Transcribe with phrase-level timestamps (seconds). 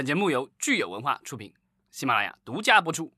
[0.00, 1.52] 本节目由聚友文化出品，
[1.90, 3.12] 喜马拉雅独家播出。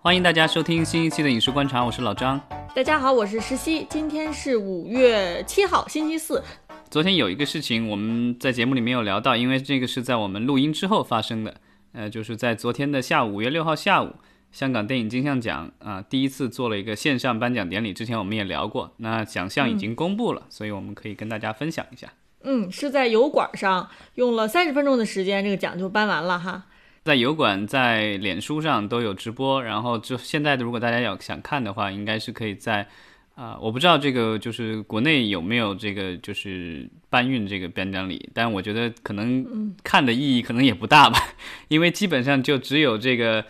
[0.00, 2.40] 欢迎大家收听新一期的影视观察，我是老张。
[2.72, 3.84] 大家好，我是石溪。
[3.90, 6.40] 今天是五月七号，星期四。
[6.88, 11.60] 昨天有一个事情我们在节目里没有聊到，因为这个是在我们录音之后发生的。
[11.94, 14.14] 呃，就是在昨天的下午，五月六号下午，
[14.56, 17.92] 香港电影金像奖啊第一次做了一个线上颁奖典礼。
[17.92, 22.10] 之前我们也聊过，那奖项已经公布了，所以我们可以跟大家分享一下。
[22.42, 26.64] 嗯，是在油管上用了三十分钟的时间，这个奖就颁完了哈。
[27.04, 32.88] 在油管、在脸书上都有直播，然后就现在的，如果大家要想看的话，应该是可以在，
[33.34, 41.18] 啊，我不知道这个就是国内有没有这个就是搬运这个颁奖礼，但我觉得可能看的意义可能也不大吧，
[41.68, 43.44] 因为基本上就只有这个，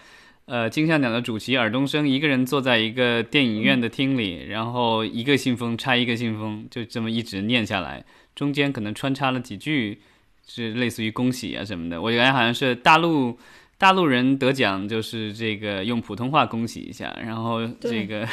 [0.46, 10.00] 呃，金像奖的主席尔冬升一个人坐在一个电影院的厅里，然后一个信封拆一个信封，就这么一直念下来，中间可能穿插了几句。
[10.48, 13.36] 是类似于恭喜啊什么的，我原来好像是大陆
[13.78, 18.24] 大陆人得奖，就是这个用普通话恭喜一下，然后这个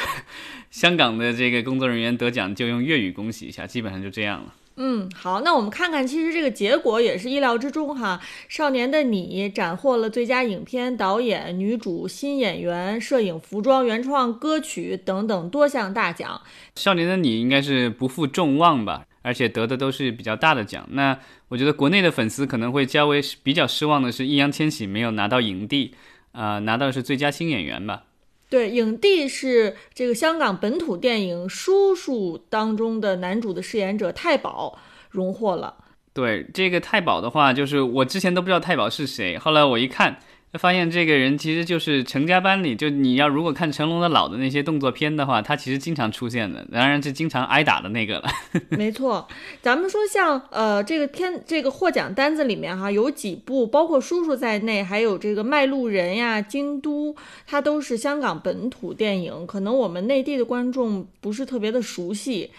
[0.70, 4.54] 香港的这个工作人员得奖就用粤语恭喜一下，基本上就这样了。
[4.76, 8.20] 嗯，好，那我们看看，其实这个结果也是意料之中哈。
[8.48, 16.40] 少年的你斩获了最佳影片、导演、女主、新演员、摄影、服装、原创歌曲等等多项大奖。
[16.74, 19.04] 少年的你应该是不负众望吧？
[19.22, 20.86] 而且得的都是比较大的奖。
[20.90, 25.94] 那我觉得国内的粉丝可能会较为比较失望的是，易烊千玺没有拿到影帝，
[26.32, 28.02] 啊，拿到的是最佳新演员吧？
[28.54, 34.78] 对，影帝是这个香港本土电影《叔叔》当中的男主的饰演者太保
[35.10, 35.74] 荣获了。
[36.12, 40.20] 对，这个太保的话，就是我之前都不知道太保是谁，后来我一看。
[40.58, 48.24] 发现这个人其实就是成家班里，就你要如果看成龙的老的那些动作片的话，他其实经常出现的，当然是经常挨打的那个了。
[48.70, 49.26] 没错，
[49.60, 57.14] 咱们说像呃这个天这个获奖单子里面哈，有几部包括叔叔在内，还有这个卖路人呀、京都，
[57.46, 62.50] 它都是香港本土电影，可能我们内地的观众不是特别的熟悉。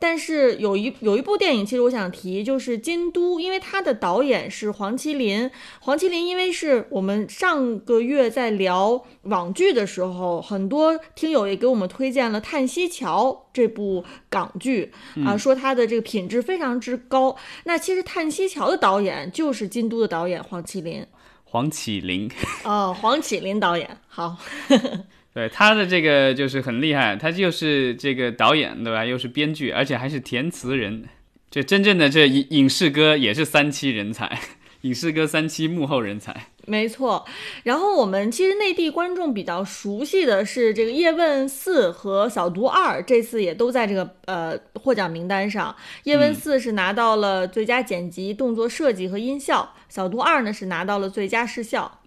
[0.00, 5.50] 但是有一有一部电影，其实我想提，就是《京都》，因为它的导演是黄麒麟。
[5.80, 14.92] 黄麒麟，因为是我们上个月在聊网剧的时候，很多听友也给我们推荐了《叹息桥》这部港剧
[15.24, 17.36] 啊，说它的这个品质非常之高。
[17.64, 21.04] 那其实《叹息桥》的导演就是《京都》的导演黄麒麟。
[21.50, 22.30] 黄启麟。
[22.64, 24.36] 哦，黄启麟导演，好。
[25.34, 29.04] 对他的这个就是很厉害，他就是这个导演，对吧？
[29.04, 31.04] 又是编剧，而且还是填词人，
[31.48, 34.40] 这真正的这影影视歌也是三期人才，
[34.82, 36.46] 影视歌三期幕后人才。
[36.66, 37.24] 没错，
[37.62, 45.74] 然后我们其实内地观众比较熟悉的是这个《叶问四》和《扫毒二》，这次也都在这个呃获奖名单上。
[46.04, 52.00] 《叶问四》是拿到了最佳剪辑、动作设计和音效，《扫毒二》呢是拿到了最佳视效。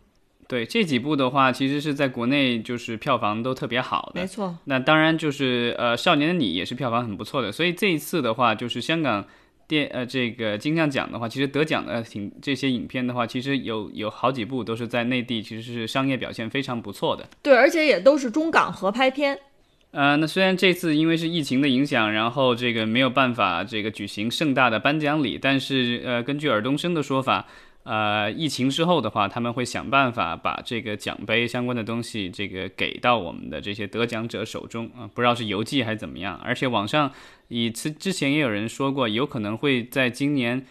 [0.48, 4.56] 对这几部的话，其实是在国内就是票房都特别好的，没错。
[4.66, 7.52] 那当然就是呃，《少年的你》也是票房很不错的。
[7.52, 9.26] 所以这一次的话，就是香港
[9.72, 17.26] 电呃这个金像奖的话，其实得奖的挺这些影片的话，其实有有好几部都是在内地，其实是商业表现非常不错的。
[17.42, 19.40] 对，而且也都是中港合拍片。
[19.92, 27.48] 呃，那虽然这次因为是疫情的影响，然后这个没有办法这个举行盛大的颁奖礼，但是呃，根据尔冬升的说法。
[27.84, 36.40] 呃，疫情之后的话，他们会想办法把这个奖杯相关的东西，这个给到我们的这些得奖者手中啊，不知道是邮寄还是怎么样。
[36.44, 37.12] 而且网上
[37.47, 40.64] 以之之前也有人说过，有可能会在今年，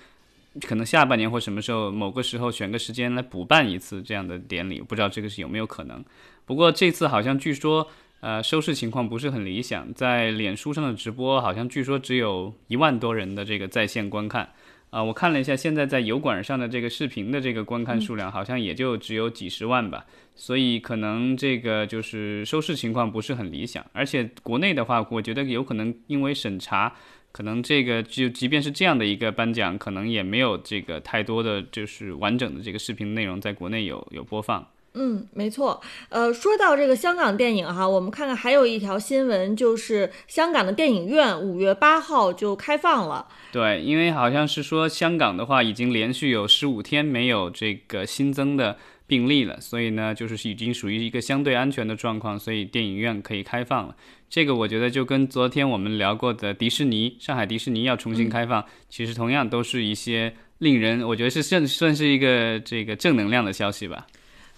[0.62, 6.04] 可能下半年或什么时候某个时候选个时间来补办一次这样的典礼，不知道这个是有没有可能。
[6.46, 7.88] 不过这次好像据说，
[8.20, 14.50] 呃，收视情况不是很理想，在脸书上的直播好像据说只有一万多人的这个在线观看。
[14.90, 23.84] 啊，我看了一下，现在在油管上的这个视频的这个观看数量，好像也就只有几十万吧，所以可能这个就是收视情况不是很理想。
[23.92, 26.92] 而且国内的话，我觉得有可能因为审查，
[27.30, 34.66] 可能这个就即便是这样的一个颁奖，可能也没有这个太多的就是完整的这个视频内容在国内有有播放。
[34.94, 35.80] 嗯，没错。
[36.08, 43.28] 呃，说到这个香港电影哈，我们看看还有一条新闻，就是香港的电影院五月八号就开放了。
[43.52, 48.76] 对，因为好像是说香港的话已经连续有十五天没有这个新增的
[49.06, 53.94] 病例了，所以呢，就是已经属于一个相对安全的状况，所以电影院可以开放了。
[54.28, 64.06] 这个我觉得就跟昨天我们聊过的迪士尼，上海迪士尼要重新开放，其实同样都是一些令人我觉得是算算是一个这个正能量的消息吧。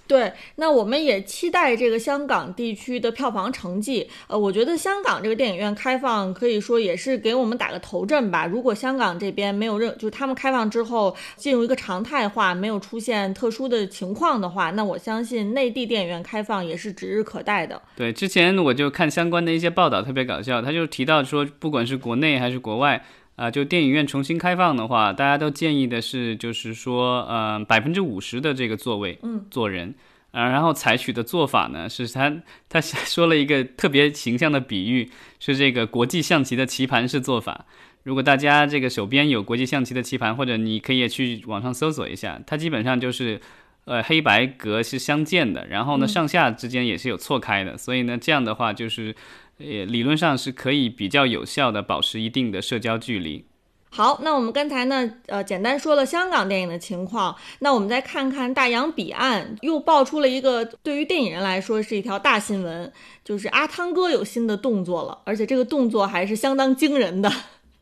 [0.06, 4.08] 对，那我们也期待这个香港地区的票房成绩。
[4.26, 8.44] 呃，我觉得香港这个电影院开放可以说也是给我们打个头阵吧。
[8.44, 17.80] 如果香港这边没有任，就是他们开放之后进入一个常态化，没有出现特殊的情况的话，那我相信内地电影院开放也是指日可待的。
[17.96, 23.02] 对，之前我就看相关的一些报道，特别搞笑，他就提到说，不管是国内还是国外。
[23.36, 29.94] 啊，就电影院重新开放的话，大家都建议的是，就是说，呃，百分之五十的这个座位，嗯，坐人，
[30.32, 32.32] 啊，然后采取的做法呢，是他
[32.68, 37.64] 他说了一个特别形象的比喻，是这个国际象棋的棋盘式做法。
[38.04, 43.40] 如果大家这个手边有国际象棋的棋盘，或者你可以去网上搜索一下，它基本上就是，
[43.84, 49.14] 呃，黑白格是相间的，然后呢，上下之间也是有错开的，所以呢，这样的话就是。
[49.58, 53.44] 呃理论上是可以比较有效的保持一定的社交距离。
[53.90, 62.90] 好，那我们刚才呢，呃，简单说了香港电影的情况，那我们再看看大洋彼岸，又爆出了一个对于电影人来说是一条大新闻，
[63.22, 67.30] 就是阿汤哥有新的动作了，而且这个动作还是相当惊人的。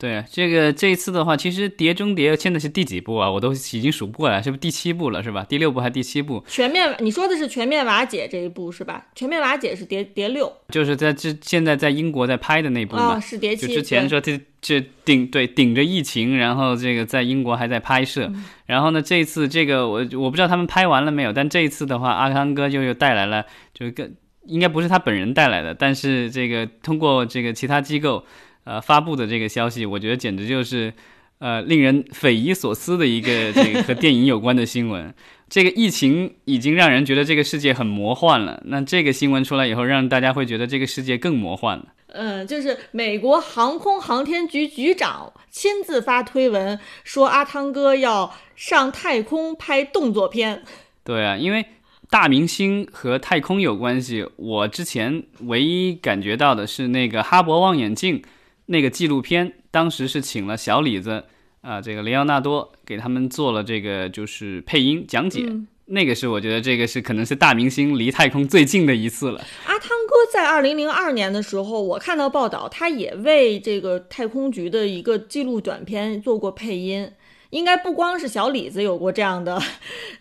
[0.00, 3.30] 对这个这一次的话，其实《碟中谍》现在是第几部啊？
[3.30, 5.22] 我都已经数不过来，是不是第七部了？
[5.22, 5.44] 是吧？
[5.46, 6.42] 第六部还是第七部？
[6.48, 9.08] 全面，你说的是全面瓦解这一部是吧？
[9.14, 13.20] 全面瓦解是碟碟六，就是在这现在在英国在拍的那部嘛？
[13.20, 13.66] 是碟七。
[13.66, 18.32] 就之前说这这顶对顶着疫情，然后这个在英国还在拍摄，
[18.64, 23.44] 然后呢这一次这个我我不知道他们拍完了没有，但这一次的话，阿康哥就又带来了，
[23.74, 24.16] 就跟
[24.46, 28.24] 应该不是他本人带来的，但是这个通过这个其他机构。
[28.64, 30.92] 呃，发布的这个消息，我觉得简直就是，
[31.38, 35.12] 呃，令人匪夷所思的一个这个和电影有关的新闻。
[35.48, 41.86] 这个疫情已经让人觉得这个世界很魔幻了，那这个新闻出来以后，让大家会觉得这个世界更魔幻了。
[42.12, 50.62] 嗯，就是美国航空航天局局长亲自发推文说，阿汤哥要上太空拍动作片。
[51.02, 51.64] 对啊，因为
[52.08, 58.22] 大明星和太空有关系，我之前唯一感觉到的是那个哈勃望远镜。
[58.70, 61.24] 那个纪录片当时是请了小李子
[61.60, 65.44] 啊，这个雷奥纳多给他们做了这个就是配音讲解。
[65.86, 69.44] 那个是我觉得这个是可能是大明星离太空最近的一次了。
[69.66, 77.10] 阿汤哥在二零零二年的时候，我看到报道，他也为这个太空局的一个记录短片做过配音。
[77.50, 79.60] 应该不光是小李子有过这样的，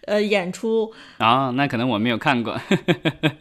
[0.06, 2.60] 呃，演出啊，那可能我没有看过，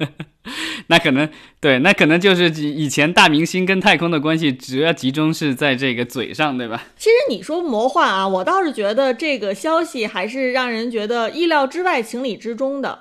[0.88, 1.28] 那可能
[1.60, 6.84] 对，那可能就是以前大明星跟太空的关系主要集中是在这个嘴上，对吧？
[6.96, 13.00] 其实你说魔幻啊，我倒是觉得这个消息还是让人觉得意料之外、情理之中的。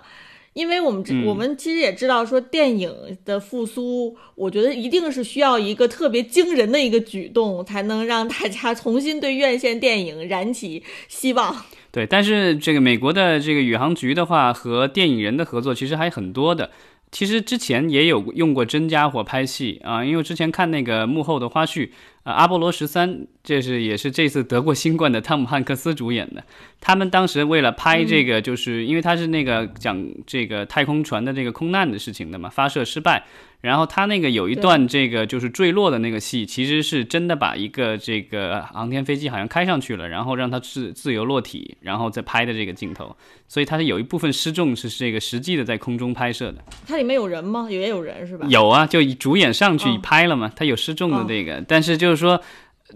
[0.57, 2.91] 因为我们知，我们其实也知道，说电影
[3.23, 11.55] 的复苏，我觉得一定是需要一个特别惊人的一个举动，才能让大家重新对院线电影燃起希望。
[11.91, 16.71] 对，但是这个美国的这个宇航局的话，和电影人的合作其实还很多的。
[17.11, 21.89] 其实之前也有用过真家伙拍戏啊，因为之前看那个幕后的花絮。
[22.27, 26.43] 啊，阿波罗十三，这是也是这次得过新冠的汤姆汉克斯主演的。
[26.81, 33.23] 他们当时为了拍这个，就是因为他是那个讲这个太空船的这个空难的事情的嘛，发射失败。
[33.61, 43.15] 然后他那个有一段这个就是坠落的那个戏，其实是真的把一个这个航天飞机好像开上去了，然后让它自自由落体，然后再拍的这个镜头。
[43.47, 46.63] 所以它是有一部分失重是这个实际的在空中拍摄的。
[46.85, 47.67] 它里面有人吗？
[47.67, 48.45] 也有人是吧？
[48.47, 50.51] 有啊，就主演上去拍了嘛。
[50.55, 52.41] 它有失重的这个，但是就是说。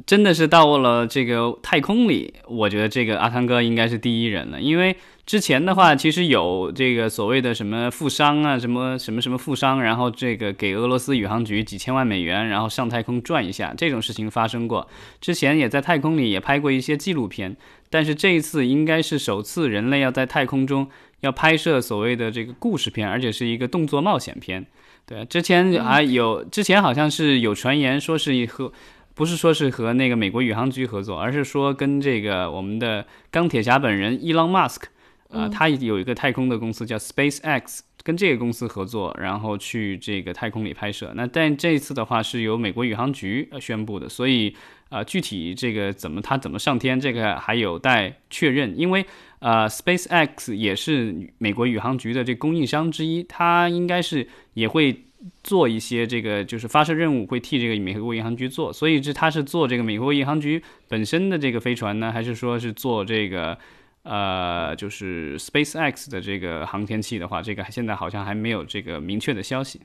[0.06, 4.62] 真的是到了这个太空里，我觉得这个阿汤哥应该是第一人了。
[4.62, 14.88] 因为之前的话，其实有这个所谓的什么富商啊，什么什么什么富商，然后这个给俄罗斯宇航局几千万美元，然后上太空转一下，这种事情发生过。
[15.20, 17.58] 之前也在太空里也拍过一些纪录片，
[17.90, 20.88] 但是这一次应该是首次人类要在太空中
[21.20, 24.66] 要拍摄所谓的这个故事片，而且是一个动作冒险片。
[25.06, 28.72] 对，之前还有之前好像是有传言说是和。
[29.14, 34.88] 不是说是和那个美国宇航局合作，而是说跟这个我们的钢铁侠本人伊朗马斯克，
[35.30, 41.12] 呃，他有一个太空的公司叫 SpaceX，跟这个公司合作，然后去这个太空里拍摄。
[41.16, 44.56] 那但这一次的话是由美国宇航局宣布的，所以
[44.90, 48.78] 呃，具体这个怎么他怎么上天，这个还有待确认。
[48.78, 49.06] 因为
[49.40, 55.06] 呃，SpaceX 也是美国宇航局的这供应商之一，他应该是也会。
[55.44, 63.58] 做一些这个就是发射任务会替这个美国银行局做，所以这他是做这个美国银行局本身的这个飞船呢，还是说是做这个
[64.04, 69.82] 呃就是 SpaceX 的这个航天器的话，这个现在好像还没有这个明确的消息。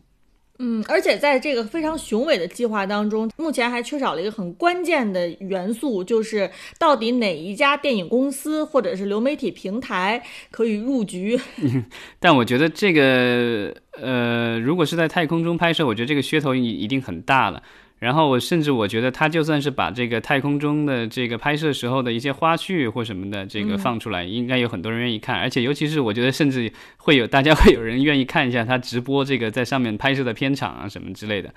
[0.59, 11.39] 嗯，而且在这个非常雄伟的计划当中，目前还缺少了一个很关键的元素，就是到底哪一家电影公司或者是流媒体平台可以入局。
[12.19, 17.63] 但我觉得这个，呃，如果是在太空中拍摄，我觉得这个噱头已一定很大了。
[17.99, 25.41] 然后我甚至我觉得他就算是把这个太空中的这个拍摄时候的一些花絮或什么的这个放出来，应该有很多人愿意看。
[25.41, 31.53] 而且尤其是我觉得甚至会有大家会有人愿意看一下他直播这个在上面拍摄的片场啊什么之类的。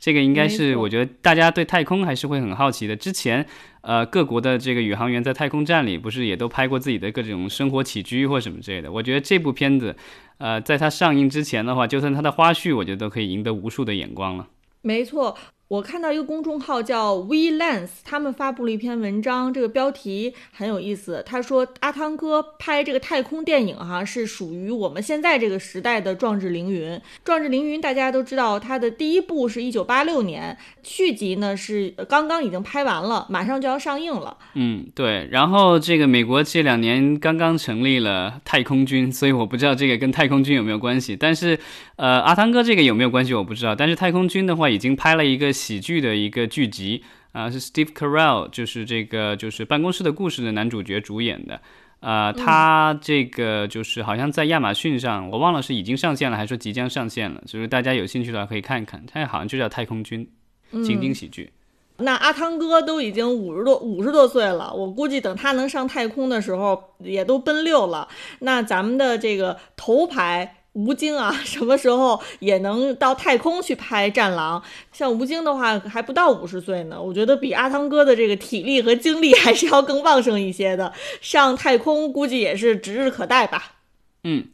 [0.00, 2.96] 这个应该是我觉得大家对太空还是会很好奇的。
[2.96, 3.46] 之前
[3.82, 8.90] 呃各国的这个宇航员在太空站里不是也都拍过自己的各种生活起居或什么之类的。
[8.90, 9.94] 我觉得这部片子
[10.38, 14.48] 呃在它上映之前的话，就算它的花絮，我觉得都可以赢得无数的眼光了。
[14.82, 15.34] 没错。
[15.74, 21.20] 我看到一个公众号叫 We Lens，他们发布了一篇文章，这个标题很有意思。
[21.26, 26.92] 他说阿汤哥拍这个太空电影哈，是属于我们现在这个时代的《壮志凌云》。
[27.24, 34.36] 《壮志凌云》大家都知道，它的第一部是一九八六年，续集呢是刚刚已经拍完了，马上就要上映了。
[34.54, 35.26] 嗯，对。
[35.32, 41.16] 然后这个美国这两年刚刚成立了太空军，所以我不知道这个跟太空军有没有关系。
[41.16, 41.58] 但是，
[41.96, 43.74] 呃，阿汤哥这个有没有关系我不知道。
[43.74, 45.52] 但是太空军的话已经拍了一个。
[45.64, 47.02] 喜剧的一个剧集
[47.32, 51.58] 啊，是 Steve Carell，就是这个就是办公室的故事的男主角主演的
[52.00, 60.28] 啊，他这个就是好像在亚马逊上，我忘了是已经上线了还是说即将上线了，就是大家有兴趣的话可以看一看，它好像就叫太空军
[60.70, 61.50] 情景喜剧。
[61.96, 68.06] 那阿汤哥都已经五十多五十多岁了，我估计等他能上太空的时候也都奔六了。
[68.40, 70.56] 那咱们的这个头牌。
[70.74, 74.60] 吴京啊， 什么时候也能到太空去拍《战狼》？
[74.92, 77.00] 像吴京的话，还不到五十岁呢。
[77.00, 80.92] 我觉得比阿汤哥的这个体力和精力还是要更旺盛一些的。
[81.20, 83.76] 上太空估计也是指日可待吧。
[84.24, 84.44] 嗯，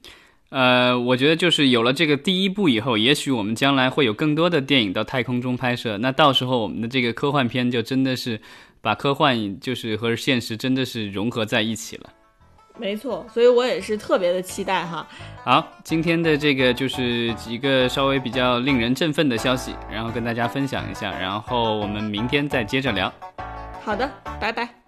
[0.50, 5.96] 呃，我觉得就是有了这个第一部以后，也许我们将来会有更多的电影到太空中拍摄。
[5.98, 8.38] 那到时候我们的这个科幻片就真的是
[8.82, 12.10] 把科幻就是和现实真的是融合在一起了。
[12.80, 15.06] 没错，所以我也是特别的期待哈。
[15.44, 23.12] 好，今天的这个就是几个稍微比较令人振奋的消息，然后跟大家分享一下，然后我们明天再接着聊。
[23.84, 24.10] 好的，
[24.40, 24.79] 拜拜。